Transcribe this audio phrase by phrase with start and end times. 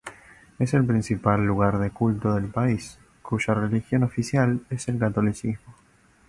[0.57, 5.75] Es el principal lugar de culto del país, cuya religión oficial es el catolicismo.